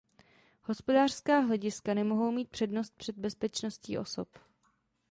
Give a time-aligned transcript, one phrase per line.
[0.61, 4.29] Hospodářská hlediska nemohou mít přednost před bezpečností osob.